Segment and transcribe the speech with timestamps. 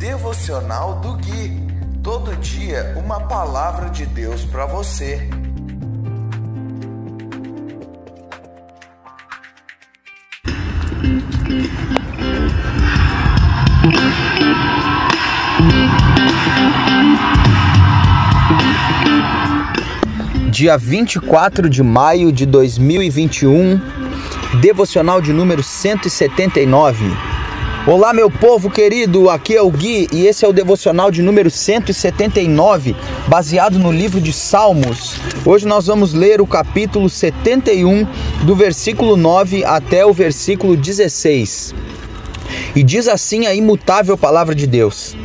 [0.00, 1.60] Devocional do Gui.
[2.02, 5.28] Todo dia uma palavra de Deus para você.
[20.50, 23.78] Dia 24 de maio de 2021,
[24.62, 27.29] devocional de número 179.
[27.86, 31.50] Olá, meu povo querido, aqui é o Gui e esse é o devocional de número
[31.50, 32.94] 179,
[33.26, 35.14] baseado no livro de Salmos.
[35.46, 38.06] Hoje nós vamos ler o capítulo 71,
[38.44, 41.74] do versículo 9 até o versículo 16.
[42.76, 45.16] E diz assim a imutável palavra de Deus: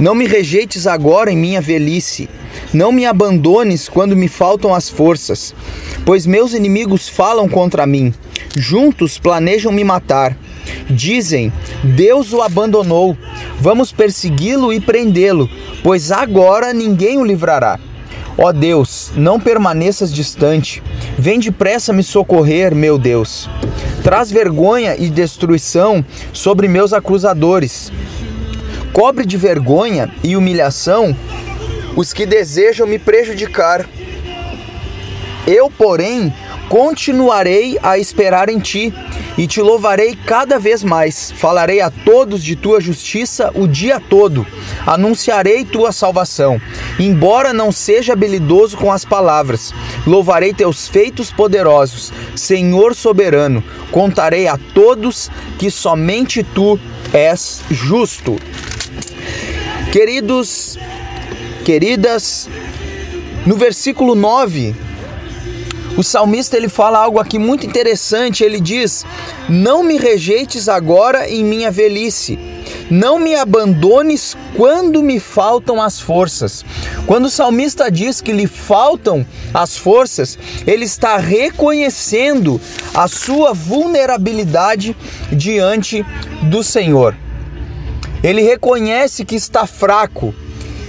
[0.00, 2.28] Não me rejeites agora em minha velhice,
[2.74, 5.54] não me abandones quando me faltam as forças,
[6.04, 8.12] pois meus inimigos falam contra mim,
[8.56, 10.36] juntos planejam me matar.
[10.90, 13.16] Dizem: Deus o abandonou.
[13.58, 15.48] Vamos persegui-lo e prendê-lo,
[15.82, 17.78] pois agora ninguém o livrará.
[18.36, 20.82] Ó Deus, não permaneças distante.
[21.18, 23.48] Vem depressa me socorrer, meu Deus.
[24.02, 27.92] Traz vergonha e destruição sobre meus acusadores.
[28.92, 31.16] Cobre de vergonha e humilhação
[31.94, 33.86] os que desejam me prejudicar.
[35.46, 36.32] Eu, porém,
[36.72, 38.94] continuarei a esperar em ti
[39.36, 41.30] e te louvarei cada vez mais.
[41.30, 44.46] Falarei a todos de tua justiça o dia todo.
[44.86, 46.58] Anunciarei tua salvação.
[46.98, 49.74] Embora não seja habilidoso com as palavras,
[50.06, 52.10] louvarei teus feitos poderosos.
[52.34, 56.80] Senhor soberano, contarei a todos que somente tu
[57.12, 58.38] és justo.
[59.92, 60.78] Queridos,
[61.66, 62.48] queridas,
[63.44, 64.74] no versículo 9,
[65.96, 68.42] o salmista ele fala algo aqui muito interessante.
[68.42, 69.04] Ele diz:
[69.48, 72.38] Não me rejeites agora em minha velhice.
[72.90, 76.64] Não me abandones quando me faltam as forças.
[77.06, 82.60] Quando o salmista diz que lhe faltam as forças, ele está reconhecendo
[82.94, 84.96] a sua vulnerabilidade
[85.30, 86.04] diante
[86.42, 87.16] do Senhor.
[88.22, 90.34] Ele reconhece que está fraco,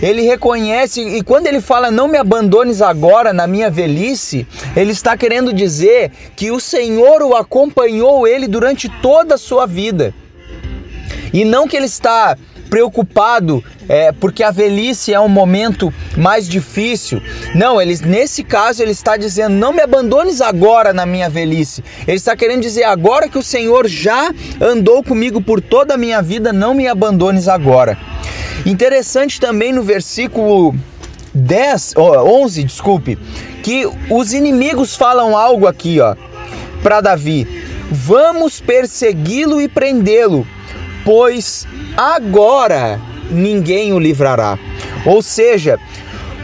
[0.03, 5.15] ele reconhece e quando ele fala não me abandones agora na minha velhice, ele está
[5.15, 10.13] querendo dizer que o Senhor o acompanhou ele durante toda a sua vida.
[11.31, 12.37] E não que ele está
[12.73, 17.21] preocupado é, porque a velhice é um momento mais difícil.
[17.53, 21.83] Não, ele, nesse caso ele está dizendo: não me abandones agora na minha velhice.
[22.07, 26.19] Ele está querendo dizer: agora que o Senhor já andou comigo por toda a minha
[26.19, 27.95] vida, não me abandones agora.
[28.65, 30.73] Interessante também no versículo
[31.31, 33.19] 10, oh, 11, desculpe,
[33.61, 36.15] que os inimigos falam algo aqui, ó,
[36.81, 37.47] para Davi:
[37.91, 40.47] Vamos persegui-lo e prendê-lo,
[41.03, 42.99] pois agora
[43.29, 44.57] ninguém o livrará.
[45.05, 45.79] Ou seja,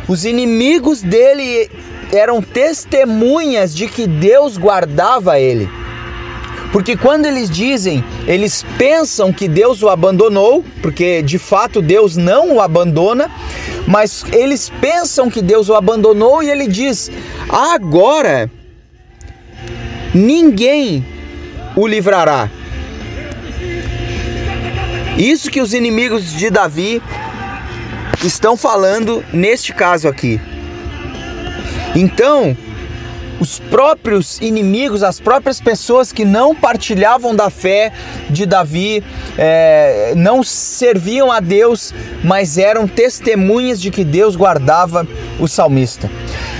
[0.07, 1.69] os inimigos dele
[2.11, 5.69] eram testemunhas de que Deus guardava ele.
[6.71, 12.55] Porque quando eles dizem, eles pensam que Deus o abandonou, porque de fato Deus não
[12.55, 13.29] o abandona,
[13.87, 17.11] mas eles pensam que Deus o abandonou e ele diz:
[17.49, 18.49] agora
[20.13, 21.03] ninguém
[21.75, 22.49] o livrará.
[25.19, 27.03] Isso que os inimigos de Davi
[28.23, 30.39] estão falando neste caso aqui.
[31.93, 32.55] Então,
[33.37, 37.91] os próprios inimigos, as próprias pessoas que não partilhavam da fé
[38.29, 39.03] de Davi,
[39.37, 41.93] é, não serviam a Deus,
[42.23, 45.05] mas eram testemunhas de que Deus guardava
[45.37, 46.09] o salmista.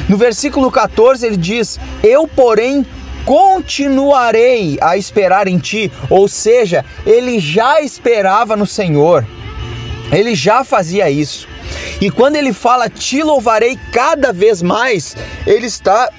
[0.09, 2.85] No versículo 14 ele diz: Eu, porém,
[3.25, 9.25] continuarei a esperar em ti, ou seja, ele já esperava no Senhor,
[10.11, 11.47] ele já fazia isso.
[12.01, 15.15] E quando ele fala te louvarei cada vez mais,
[15.45, 16.09] ele está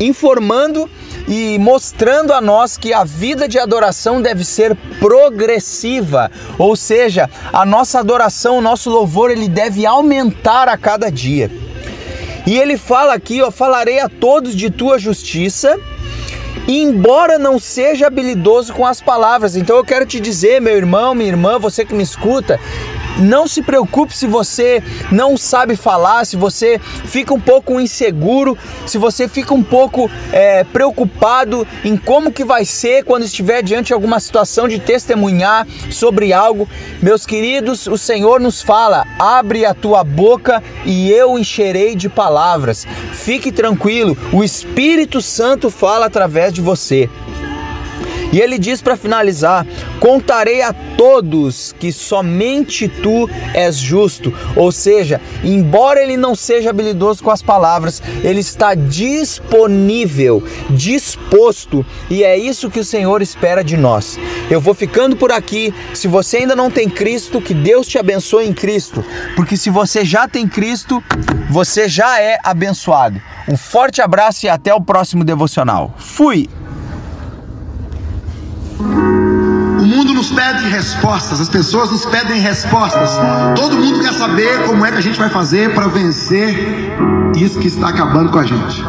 [0.00, 0.88] informando
[1.26, 7.66] e mostrando a nós que a vida de adoração deve ser progressiva, ou seja, a
[7.66, 11.50] nossa adoração, o nosso louvor, ele deve aumentar a cada dia.
[12.46, 15.78] E ele fala aqui, ó, falarei a todos de tua justiça,
[16.68, 19.56] embora não seja habilidoso com as palavras.
[19.56, 22.60] Então eu quero te dizer, meu irmão, minha irmã, você que me escuta,
[23.18, 28.56] não se preocupe se você não sabe falar, se você fica um pouco inseguro,
[28.86, 33.88] se você fica um pouco é, preocupado em como que vai ser quando estiver diante
[33.88, 36.68] de alguma situação de testemunhar sobre algo.
[37.02, 42.86] Meus queridos, o Senhor nos fala: abre a tua boca e eu encherei de palavras.
[43.12, 47.08] Fique tranquilo, o Espírito Santo fala através de você.
[48.32, 49.66] E ele diz para finalizar:
[50.00, 54.32] Contarei a todos que somente tu és justo.
[54.56, 62.22] Ou seja, embora ele não seja habilidoso com as palavras, ele está disponível, disposto, e
[62.24, 64.18] é isso que o Senhor espera de nós.
[64.50, 65.74] Eu vou ficando por aqui.
[65.94, 69.04] Se você ainda não tem Cristo, que Deus te abençoe em Cristo,
[69.36, 71.02] porque se você já tem Cristo,
[71.50, 73.20] você já é abençoado.
[73.48, 75.94] Um forte abraço e até o próximo devocional.
[75.96, 76.48] Fui!
[80.28, 83.18] Nos pede respostas, as pessoas nos pedem respostas.
[83.56, 86.92] Todo mundo quer saber como é que a gente vai fazer para vencer
[87.36, 88.84] isso que está acabando com a gente.